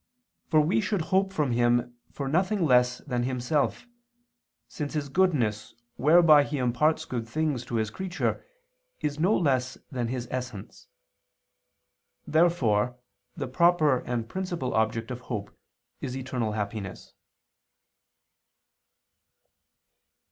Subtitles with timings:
[0.47, 3.85] For we should hope from Him for nothing less than Himself,
[4.67, 8.43] since His goodness, whereby He imparts good things to His creature,
[9.01, 10.87] is no less than His Essence.
[12.25, 12.97] Therefore
[13.35, 15.55] the proper and principal object of hope
[16.01, 17.13] is eternal happiness.